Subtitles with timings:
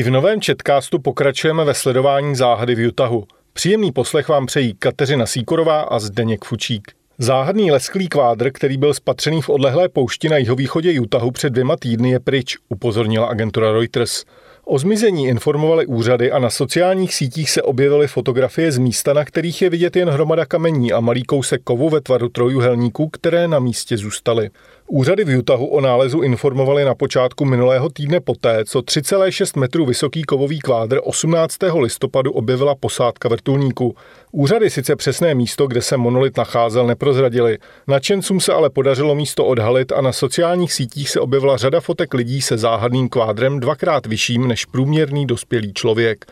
[0.00, 3.24] I v novém četkástu pokračujeme ve sledování záhady v Utahu.
[3.52, 6.92] Příjemný poslech vám přejí Kateřina Síkorová a Zdeněk Fučík.
[7.18, 12.10] Záhadný lesklý kvádr, který byl spatřený v odlehlé poušti na jihovýchodě Utahu před dvěma týdny,
[12.10, 14.24] je pryč, upozornila agentura Reuters.
[14.64, 19.62] O zmizení informovaly úřady a na sociálních sítích se objevily fotografie z místa, na kterých
[19.62, 23.96] je vidět jen hromada kamení a malý kousek kovu ve tvaru trojuhelníků, které na místě
[23.96, 24.50] zůstaly.
[24.92, 30.22] Úřady v Utahu o nálezu informovali na počátku minulého týdne poté, co 3,6 metrů vysoký
[30.22, 31.56] kovový kvádr 18.
[31.80, 33.96] listopadu objevila posádka vrtulníku.
[34.32, 37.58] Úřady sice přesné místo, kde se monolit nacházel, neprozradili.
[37.86, 42.42] Načencům se ale podařilo místo odhalit a na sociálních sítích se objevila řada fotek lidí
[42.42, 46.26] se záhadným kvádrem dvakrát vyšším než průměrný dospělý člověk.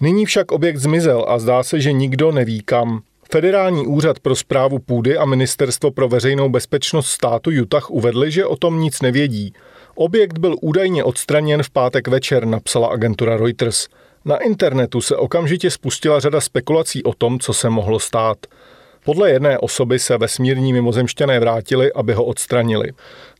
[0.00, 3.02] Nyní však objekt zmizel a zdá se, že nikdo neví kam.
[3.34, 8.56] Federální úřad pro zprávu půdy a Ministerstvo pro veřejnou bezpečnost státu Utah uvedli, že o
[8.56, 9.52] tom nic nevědí.
[9.94, 13.88] Objekt byl údajně odstraněn v pátek večer, napsala agentura Reuters.
[14.24, 18.38] Na internetu se okamžitě spustila řada spekulací o tom, co se mohlo stát.
[19.04, 22.92] Podle jedné osoby se vesmírní mimozemšťané vrátili, aby ho odstranili.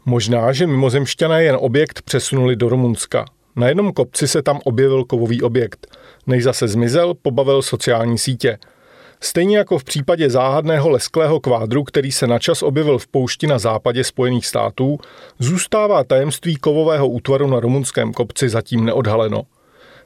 [0.06, 3.25] Možná, že mimozemšťané jen objekt přesunuli do Rumunska.
[3.56, 5.97] Na jednom kopci se tam objevil kovový objekt.
[6.27, 8.59] Než zase zmizel, pobavil sociální sítě–
[9.25, 14.05] Stejně jako v případě záhadného lesklého kvádru, který se načas objevil v poušti na západě
[14.05, 14.98] Spojených států,
[15.39, 19.42] zůstává tajemství kovového útvaru na rumunském kopci zatím neodhaleno.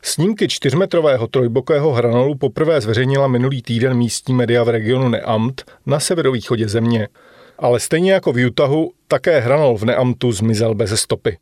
[0.02, 6.68] Snímky čtyřmetrového trojbokého hranolu poprvé zveřejnila minulý týden místní média v regionu Neamt na severovýchodě
[6.68, 7.08] země.
[7.58, 11.38] Ale stejně jako v Utahu, také hranol v Neamtu zmizel bez stopy.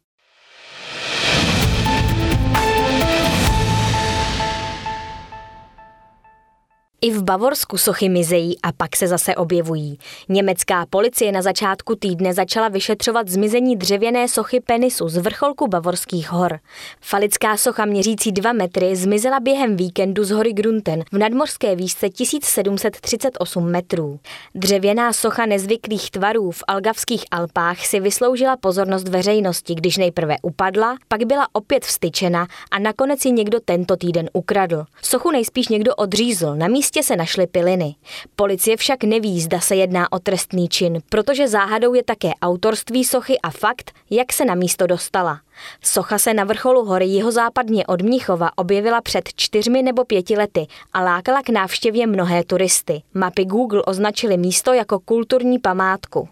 [7.00, 9.98] I v Bavorsku sochy mizejí a pak se zase objevují.
[10.28, 16.58] Německá policie na začátku týdne začala vyšetřovat zmizení dřevěné sochy penisu z vrcholku Bavorských hor.
[17.00, 23.70] Falická socha měřící 2 metry zmizela během víkendu z hory Grunten v nadmořské výšce 1738
[23.70, 24.18] metrů.
[24.54, 31.24] Dřevěná socha nezvyklých tvarů v Algavských Alpách si vysloužila pozornost veřejnosti, když nejprve upadla, pak
[31.24, 34.84] byla opět vstyčena a nakonec ji někdo tento týden ukradl.
[35.02, 37.94] Sochu nejspíš někdo odřízl na místě místě se našly piliny.
[38.36, 43.38] Policie však neví, zda se jedná o trestný čin, protože záhadou je také autorství sochy
[43.42, 45.40] a fakt, jak se na místo dostala.
[45.82, 51.02] Socha se na vrcholu hory jihozápadně od Mnichova objevila před čtyřmi nebo pěti lety a
[51.02, 53.02] lákala k návštěvě mnohé turisty.
[53.14, 56.28] Mapy Google označily místo jako kulturní památku.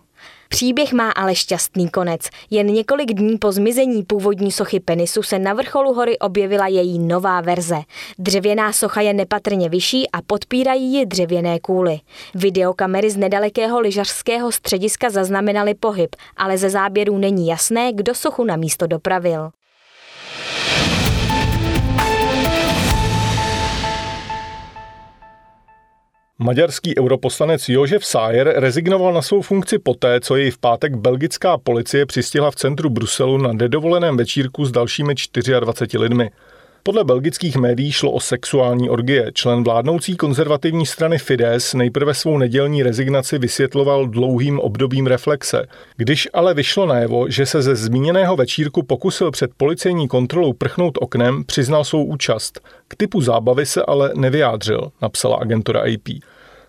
[0.54, 2.20] Příběh má ale šťastný konec.
[2.50, 7.41] Jen několik dní po zmizení původní sochy penisu se na vrcholu hory objevila její nová
[7.41, 7.76] verze.
[8.19, 12.00] Dřevěná socha je nepatrně vyšší a podpírají ji dřevěné kůly.
[12.34, 18.56] Videokamery z nedalekého lyžařského střediska zaznamenaly pohyb, ale ze záběrů není jasné, kdo sochu na
[18.56, 19.50] místo dopravil.
[26.38, 32.06] Maďarský europoslanec Jožef Sájer rezignoval na svou funkci poté, co jej v pátek belgická policie
[32.06, 35.14] přistihla v centru Bruselu na nedovoleném večírku s dalšími
[35.60, 36.30] 24 lidmi.
[36.86, 39.32] Podle belgických médií šlo o sexuální orgie.
[39.34, 45.66] Člen vládnoucí konzervativní strany Fides nejprve svou nedělní rezignaci vysvětloval dlouhým obdobím reflexe.
[45.96, 51.44] Když ale vyšlo najevo, že se ze zmíněného večírku pokusil před policejní kontrolou prchnout oknem,
[51.44, 52.60] přiznal svou účast.
[52.88, 56.14] K typu zábavy se ale nevyjádřil, napsala agentura AP.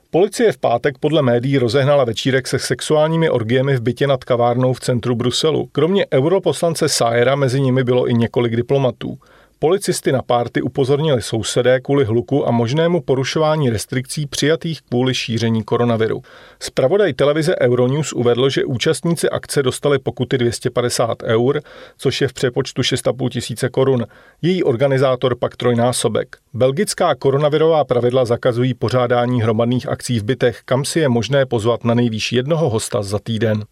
[0.10, 4.80] Policie v pátek podle médií rozehnala večírek se sexuálními orgiemi v bytě nad kavárnou v
[4.80, 5.70] centru Bruselu.
[5.72, 9.18] Kromě europoslance Sajera mezi nimi bylo i několik diplomatů.
[9.66, 16.22] Policisty na párty upozornili sousedé kvůli hluku a možnému porušování restrikcí přijatých kvůli šíření koronaviru.
[16.60, 21.62] Spravodaj televize Euronews uvedl, že účastníci akce dostali pokuty 250 eur,
[21.98, 24.06] což je v přepočtu 6,5 tisíce korun.
[24.42, 26.38] Její organizátor pak trojnásobek.
[26.54, 31.94] Belgická koronavirová pravidla zakazují pořádání hromadných akcí v bytech, kam si je možné pozvat na
[31.94, 33.66] nejvýš jednoho hosta za týden.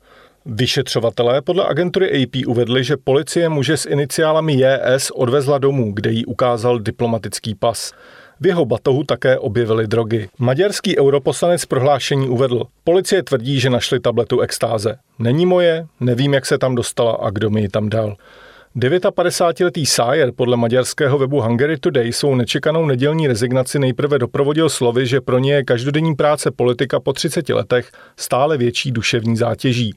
[0.46, 6.26] Vyšetřovatelé podle agentury AP uvedli, že policie muže s iniciálami JS odvezla domů, kde jí
[6.26, 7.94] ukázal diplomatický pas.
[8.40, 10.30] V jeho batohu také objevili drogy.
[10.40, 12.64] Maďarský europoslanec prohlášení uvedl.
[12.84, 14.98] Policie tvrdí, že našli tabletu extáze.
[15.20, 18.16] Není moje, nevím, jak se tam dostala a kdo mi ji tam dal.
[18.76, 25.22] 59-letý Sayer podle maďarského webu Hungary Today svou nečekanou nedělní rezignaci nejprve doprovodil slovy, že
[25.22, 29.94] pro ně je každodenní práce politika po 30 letech stále větší duševní zátěží.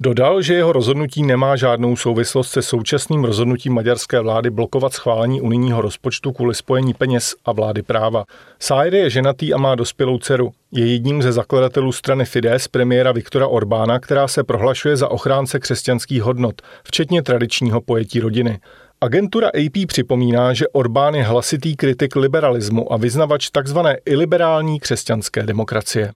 [0.00, 5.80] Dodal, že jeho rozhodnutí nemá žádnou souvislost se současným rozhodnutím maďarské vlády blokovat schválení unijního
[5.80, 8.24] rozpočtu kvůli spojení peněz a vlády práva.
[8.60, 10.50] Sájde je ženatý a má dospělou dceru.
[10.72, 16.22] Je jedním ze zakladatelů strany Fides premiéra Viktora Orbána, která se prohlašuje za ochránce křesťanských
[16.22, 18.58] hodnot, včetně tradičního pojetí rodiny.
[19.00, 23.78] Agentura AP připomíná, že Orbán je hlasitý kritik liberalismu a vyznavač tzv.
[24.06, 26.12] iliberální křesťanské demokracie.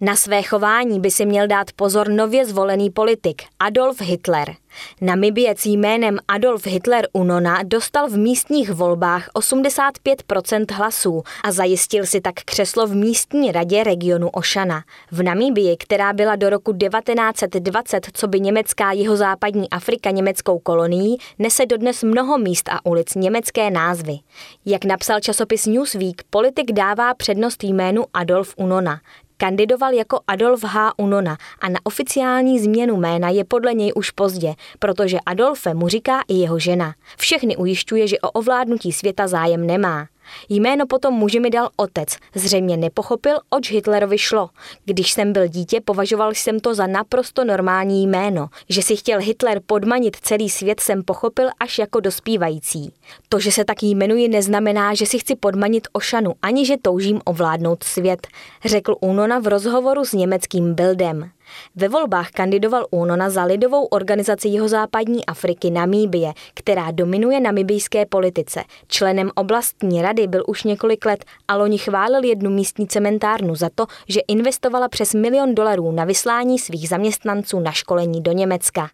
[0.00, 4.54] Na své chování by si měl dát pozor nově zvolený politik Adolf Hitler.
[5.00, 12.34] Namiběc jménem Adolf Hitler Unona dostal v místních volbách 85% hlasů a zajistil si tak
[12.34, 14.82] křeslo v místní radě regionu Ošana.
[15.10, 21.66] V Namibii, která byla do roku 1920 co by německá jihozápadní Afrika německou kolonií, nese
[21.66, 24.18] dodnes mnoho míst a ulic německé názvy.
[24.66, 29.00] Jak napsal časopis Newsweek, politik dává přednost jménu Adolf Unona.
[29.40, 30.92] Kandidoval jako Adolf H.
[30.96, 36.20] Unona a na oficiální změnu jména je podle něj už pozdě, protože Adolfe mu říká
[36.28, 36.94] i jeho žena.
[37.16, 40.06] Všechny ujišťuje, že o ovládnutí světa zájem nemá.
[40.48, 42.16] Jméno potom muži mi dal otec.
[42.34, 44.50] Zřejmě nepochopil, oč Hitlerovi šlo.
[44.84, 48.48] Když jsem byl dítě, považoval jsem to za naprosto normální jméno.
[48.68, 52.92] Že si chtěl Hitler podmanit celý svět, jsem pochopil až jako dospívající.
[53.28, 57.82] To, že se tak jmenuji, neznamená, že si chci podmanit Ošanu, ani že toužím ovládnout
[57.82, 58.26] svět,
[58.64, 61.30] řekl Unona v rozhovoru s německým Bildem.
[61.76, 68.64] Ve volbách kandidoval Unona za lidovou organizaci Jihozápadní Afriky Namíbie, která dominuje namibijské politice.
[68.88, 73.86] Členem oblastní rady byl už několik let a loni chválil jednu místní cementárnu za to,
[74.08, 78.88] že investovala přes milion dolarů na vyslání svých zaměstnanců na školení do Německa.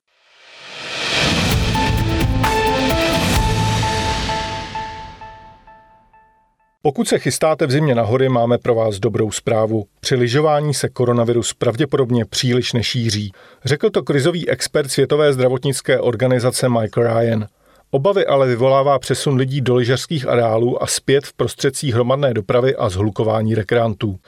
[6.86, 9.84] Pokud se chystáte v zimě na hory, máme pro vás dobrou zprávu.
[10.00, 13.32] Při lyžování se koronavirus pravděpodobně příliš nešíří.
[13.64, 17.46] Řekl to krizový expert Světové zdravotnické organizace Michael Ryan.
[17.90, 22.88] Obavy ale vyvolává přesun lidí do lyžařských areálů a zpět v prostředcích hromadné dopravy a
[22.88, 24.18] zhlukování rekreantů.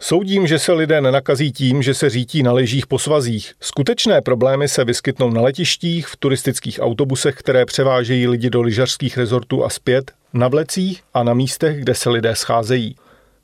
[0.00, 3.52] Soudím, že se lidé nenakazí tím, že se řítí na lyžích po svazích.
[3.60, 9.64] Skutečné problémy se vyskytnou na letištích, v turistických autobusech, které převážejí lidi do lyžařských rezortů
[9.64, 12.96] a zpět, na vlecích a na místech, kde se lidé scházejí.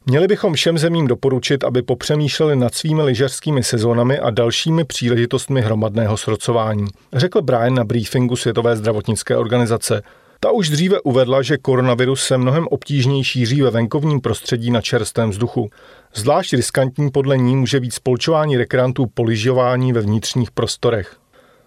[0.06, 6.16] Měli bychom všem zemím doporučit, aby popřemýšleli nad svými lyžařskými sezónami a dalšími příležitostmi hromadného
[6.16, 10.02] srocování, řekl Brian na briefingu Světové zdravotnické organizace.
[10.44, 15.30] Ta už dříve uvedla, že koronavirus se mnohem obtížněji šíří ve venkovním prostředí na čerstvém
[15.30, 15.70] vzduchu.
[16.14, 21.16] Zvlášť riskantní podle ní může být spolčování rekreantů po lyžování ve vnitřních prostorech.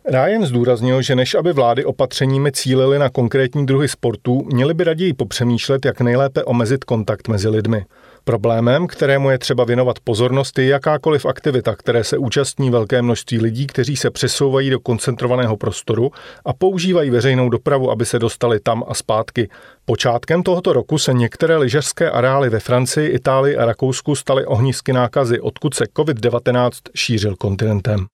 [0.05, 5.13] Ryan zdůraznil, že než aby vlády opatřeními cílily na konkrétní druhy sportů, měly by raději
[5.13, 7.85] popřemýšlet, jak nejlépe omezit kontakt mezi lidmi.
[8.27, 13.67] Problémem, kterému je třeba věnovat pozornost, je jakákoliv aktivita, které se účastní velké množství lidí,
[13.67, 16.11] kteří se přesouvají do koncentrovaného prostoru
[16.45, 19.49] a používají veřejnou dopravu, aby se dostali tam a zpátky.
[19.85, 25.39] Počátkem tohoto roku se některé lyžařské areály ve Francii, Itálii a Rakousku staly ohnisky nákazy,
[25.39, 28.05] odkud se COVID-19 šířil kontinentem.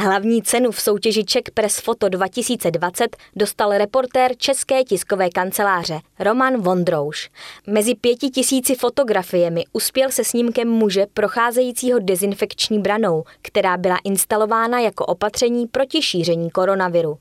[0.00, 7.30] Hlavní cenu v soutěži Czech Press Foto 2020 dostal reportér České tiskové kanceláře Roman Vondrouš.
[7.66, 15.06] Mezi pěti tisíci fotografiemi uspěl se snímkem muže procházejícího dezinfekční branou, která byla instalována jako
[15.06, 17.18] opatření proti šíření koronaviru.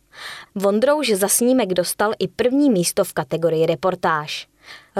[0.56, 4.48] Vondrouš za snímek dostal i první místo v kategorii reportáž.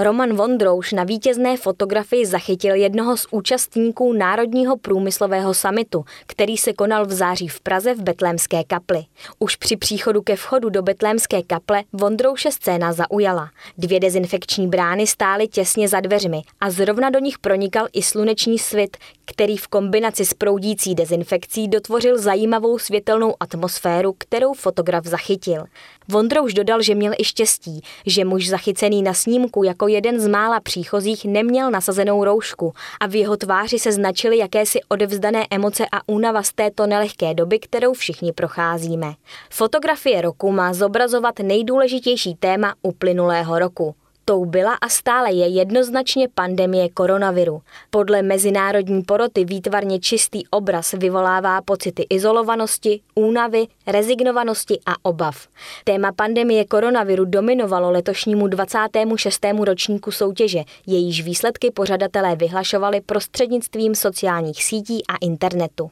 [0.00, 7.06] Roman Vondrouš na vítězné fotografii zachytil jednoho z účastníků Národního průmyslového samitu, který se konal
[7.06, 9.04] v září v Praze v Betlémské kapli.
[9.38, 13.50] Už při příchodu ke vchodu do Betlémské kaple Vondrouše scéna zaujala.
[13.78, 18.96] Dvě dezinfekční brány stály těsně za dveřmi a zrovna do nich pronikal i sluneční svit,
[19.24, 25.64] který v kombinaci s proudící dezinfekcí dotvořil zajímavou světelnou atmosféru, kterou fotograf zachytil.
[26.08, 30.60] Vondrouš dodal, že měl i štěstí, že muž zachycený na snímku jako jeden z mála
[30.60, 36.42] příchozích neměl nasazenou roušku a v jeho tváři se značily jakési odevzdané emoce a únava
[36.42, 39.14] z této nelehké doby, kterou všichni procházíme.
[39.50, 43.94] Fotografie roku má zobrazovat nejdůležitější téma uplynulého roku–
[44.28, 47.62] Tou byla a stále je jednoznačně pandemie koronaviru.
[47.90, 55.48] Podle mezinárodní poroty výtvarně čistý obraz vyvolává pocity izolovanosti, únavy, rezignovanosti a obav.
[55.84, 59.46] Téma pandemie koronaviru dominovalo letošnímu 26.
[59.64, 65.90] ročníku soutěže, jejíž výsledky pořadatelé vyhlašovali prostřednictvím sociálních sítí a internetu.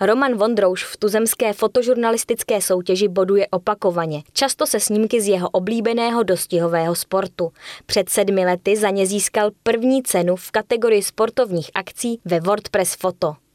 [0.00, 6.94] Roman Vondrouš v tuzemské fotožurnalistické soutěži boduje opakovaně, často se snímky z jeho oblíbeného dostihového
[6.94, 7.52] sportu.
[7.86, 13.45] Před sedmi lety za ně získal první cenu v kategorii sportovních akcí ve WordPress Foto.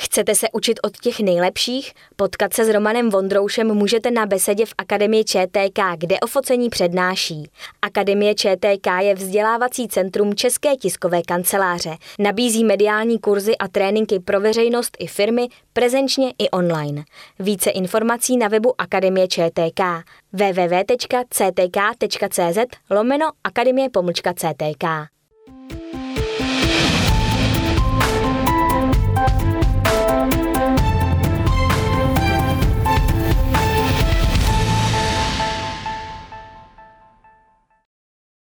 [0.00, 1.92] Chcete se učit od těch nejlepších?
[2.16, 7.50] Potkat se s Romanem Vondroušem můžete na besedě v Akademii ČTK, kde ofocení přednáší.
[7.82, 11.96] Akademie ČTK je vzdělávací centrum České tiskové kanceláře.
[12.18, 17.04] Nabízí mediální kurzy a tréninky pro veřejnost i firmy, prezenčně i online.
[17.38, 19.80] Více informací na webu Akademie ČTK
[20.32, 21.78] www.ctk.cz
[22.90, 24.84] lomeno akademie pomlčka CTK.